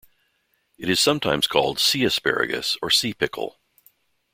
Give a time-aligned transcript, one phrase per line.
[0.79, 3.59] It is sometimes called sea asparagus or sea pickle.